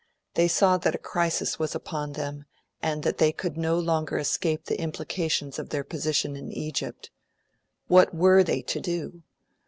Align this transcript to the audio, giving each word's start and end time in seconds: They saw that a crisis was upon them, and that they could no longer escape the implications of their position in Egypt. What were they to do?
They 0.33 0.47
saw 0.47 0.77
that 0.79 0.95
a 0.95 0.97
crisis 0.97 1.59
was 1.59 1.75
upon 1.75 2.13
them, 2.13 2.45
and 2.81 3.03
that 3.03 3.19
they 3.19 3.31
could 3.31 3.55
no 3.55 3.77
longer 3.77 4.17
escape 4.17 4.65
the 4.65 4.81
implications 4.81 5.59
of 5.59 5.69
their 5.69 5.83
position 5.83 6.35
in 6.35 6.51
Egypt. 6.51 7.11
What 7.87 8.11
were 8.11 8.41
they 8.43 8.63
to 8.63 8.79
do? 8.79 9.21